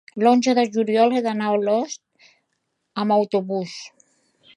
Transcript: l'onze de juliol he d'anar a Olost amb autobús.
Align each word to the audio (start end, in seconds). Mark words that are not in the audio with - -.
l'onze 0.23 0.53
de 0.59 0.63
juliol 0.77 1.13
he 1.17 1.21
d'anar 1.27 1.49
a 1.51 1.57
Olost 1.59 2.01
amb 3.03 3.17
autobús. 3.17 3.77